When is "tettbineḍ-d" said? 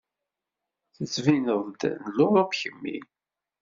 0.95-1.81